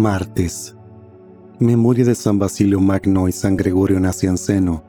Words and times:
Martes. 0.00 0.74
Memoria 1.58 2.06
de 2.06 2.14
San 2.14 2.38
Basilio 2.38 2.80
Magno 2.80 3.28
y 3.28 3.32
San 3.32 3.54
Gregorio 3.54 4.00
Nacianceno, 4.00 4.82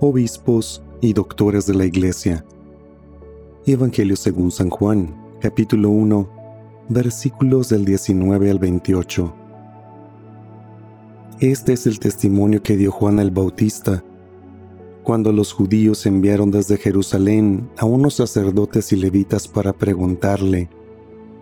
obispos 0.00 0.82
y 1.00 1.14
doctores 1.14 1.64
de 1.66 1.74
la 1.74 1.86
Iglesia. 1.86 2.44
Evangelio 3.64 4.16
según 4.16 4.50
San 4.50 4.68
Juan, 4.68 5.16
capítulo 5.40 5.88
1, 5.88 6.28
versículos 6.90 7.70
del 7.70 7.86
19 7.86 8.50
al 8.50 8.58
28. 8.58 9.34
Este 11.40 11.72
es 11.72 11.86
el 11.86 11.98
testimonio 11.98 12.62
que 12.62 12.76
dio 12.76 12.92
Juan 12.92 13.20
el 13.20 13.30
Bautista 13.30 14.04
cuando 15.04 15.32
los 15.32 15.54
judíos 15.54 16.04
enviaron 16.04 16.50
desde 16.50 16.76
Jerusalén 16.76 17.70
a 17.78 17.86
unos 17.86 18.14
sacerdotes 18.14 18.92
y 18.92 18.96
levitas 18.96 19.48
para 19.48 19.72
preguntarle, 19.72 20.68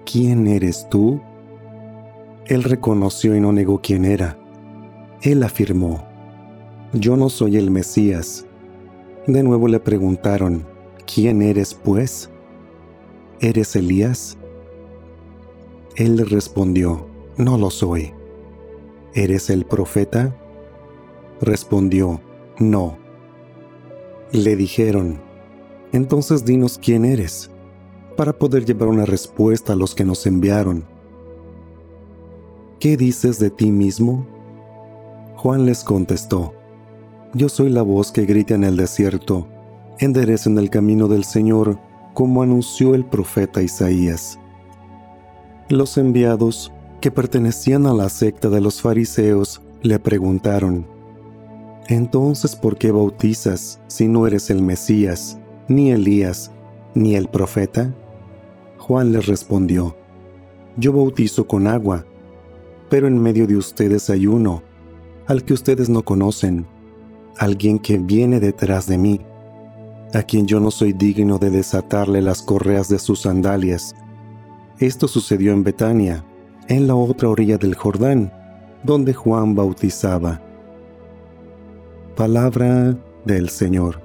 ¿quién 0.05 0.47
eres 0.47 0.89
tú? 0.89 1.21
Él 2.47 2.65
reconoció 2.65 3.37
y 3.37 3.41
no 3.41 3.53
negó 3.53 3.81
quién 3.81 4.05
era. 4.05 4.37
Él 5.23 5.43
afirmó, 5.45 6.05
Yo 6.93 7.17
no 7.17 7.29
soy 7.29 7.57
el 7.57 7.71
Mesías. 7.71 8.47
De 9.27 9.45
nuevo 9.45 9.69
le 9.69 9.79
preguntaron, 9.79 10.67
¿quién 11.13 11.43
eres 11.43 11.75
pues? 11.75 12.29
¿Eres 13.41 13.77
Elías? 13.77 14.37
Él 15.97 16.19
respondió, 16.29 17.07
No 17.37 17.59
lo 17.59 17.71
soy. 17.71 18.13
¿Eres 19.15 19.49
el 19.49 19.65
profeta? 19.65 20.35
Respondió, 21.41 22.21
No. 22.59 22.99
Le 24.33 24.57
dijeron, 24.57 25.21
Entonces 25.93 26.45
dinos 26.45 26.79
quién 26.83 27.05
eres, 27.05 27.51
para 28.17 28.33
poder 28.33 28.65
llevar 28.65 28.89
una 28.89 29.05
respuesta 29.05 29.75
a 29.75 29.77
los 29.77 29.95
que 29.95 30.05
nos 30.05 30.27
enviaron. 30.27 30.92
¿Qué 32.83 32.97
dices 32.97 33.39
de 33.39 33.49
ti 33.49 33.71
mismo? 33.71 34.27
Juan 35.37 35.67
les 35.67 35.85
contestó, 35.85 36.53
Yo 37.33 37.49
soy 37.49 37.71
la 37.71 37.83
voz 37.83 38.11
que 38.11 38.25
grita 38.27 38.57
en 38.57 38.65
el 38.65 38.77
desierto, 38.77 39.47
enderecen 40.01 40.59
el 40.59 40.69
camino 40.69 41.07
del 41.07 41.23
Señor, 41.23 41.79
como 42.13 42.43
anunció 42.43 42.97
el 42.97 43.05
profeta 43.05 43.63
Isaías. 43.63 44.41
Los 45.69 45.97
enviados, 45.97 46.73
que 47.01 47.13
pertenecían 47.13 47.87
a 47.87 47.95
la 47.95 48.09
secta 48.09 48.49
de 48.49 48.61
los 48.61 48.83
fariseos, 48.83 49.63
le 49.83 50.01
preguntaron, 50.01 50.85
Entonces, 51.87 52.57
¿por 52.57 52.79
qué 52.79 52.91
bautizas 52.91 53.81
si 53.87 54.09
no 54.09 54.27
eres 54.27 54.51
el 54.51 54.61
Mesías, 54.61 55.39
ni 55.69 55.93
Elías, 55.93 56.51
ni 56.97 57.15
el 57.15 57.29
profeta? 57.29 57.95
Juan 58.79 59.13
les 59.13 59.27
respondió, 59.27 59.95
Yo 60.77 60.93
bautizo 60.93 61.47
con 61.47 61.69
agua, 61.69 62.07
pero 62.93 63.07
en 63.07 63.19
medio 63.19 63.47
de 63.47 63.57
ustedes 63.57 64.11
hay 64.11 64.27
uno, 64.27 64.63
al 65.27 65.45
que 65.45 65.55
ustedes 65.55 65.89
no 65.89 66.03
conocen, 66.03 66.67
alguien 67.39 67.79
que 67.79 67.97
viene 67.97 68.39
detrás 68.39 68.87
de 68.87 68.99
mí, 68.99 69.19
a 70.13 70.23
quien 70.25 70.47
yo 70.47 70.61
no 70.61 70.71
soy 70.71 70.93
digno 70.93 71.39
de 71.39 71.49
desatarle 71.49 72.21
las 72.21 72.43
correas 72.43 72.91
de 72.91 72.99
sus 72.99 73.23
sandalias. 73.23 73.95
Esto 74.79 75.09
sucedió 75.09 75.55
en 75.55 75.65
Betania, 75.65 76.23
en 76.69 76.87
la 76.87 76.95
otra 76.95 77.31
orilla 77.31 77.57
del 77.57 77.77
Jordán, 77.77 78.31
donde 78.83 79.15
Juan 79.15 79.55
bautizaba. 79.55 80.43
Palabra 82.15 82.95
del 83.25 83.49
Señor. 83.49 84.02